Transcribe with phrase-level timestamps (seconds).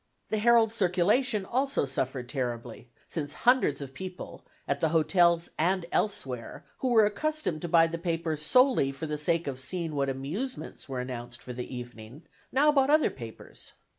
[0.29, 6.65] The Herald's circulation also suffered terribly, since hundreds of people, at the hotels and elsewhere,
[6.79, 10.89] who were accustomed to buy the paper solely for the sake of seeing what amusements
[10.89, 13.73] were announced for the evening, now bought other papers.